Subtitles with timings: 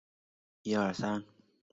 [0.03, 0.13] 位于湖北省
[0.63, 1.41] 宜昌市胜利三路。